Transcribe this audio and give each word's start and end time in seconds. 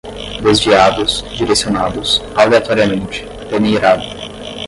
desviados, 0.41 1.23
direcionados, 1.37 2.23
aleatoriamente, 2.35 3.23
peneirado 3.51 4.01